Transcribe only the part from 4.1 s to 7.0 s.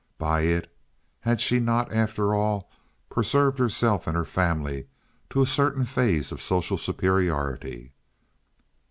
her family to a certain phase of social